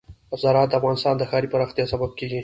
زراعت 0.41 0.69
د 0.71 0.77
افغانستان 0.79 1.13
د 1.17 1.21
ښاري 1.29 1.47
پراختیا 1.53 1.85
سبب 1.93 2.11
کېږي. 2.19 2.39